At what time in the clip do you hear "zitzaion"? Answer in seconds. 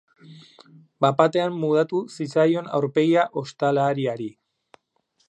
2.15-2.71